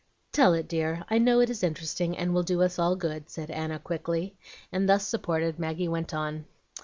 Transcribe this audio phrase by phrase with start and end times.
[0.31, 1.05] "Tell it, dear.
[1.11, 4.35] I know it is interesting, and will do us all good," said Anna, quickly;
[4.71, 6.45] and, thus supported, Maggie went on.